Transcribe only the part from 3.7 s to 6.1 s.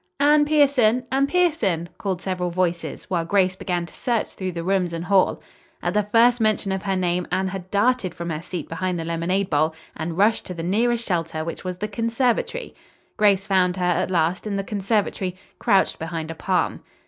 to search through the rooms and hall. At the